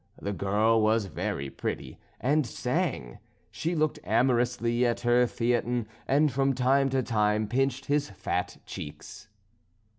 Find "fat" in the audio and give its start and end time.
8.09-8.57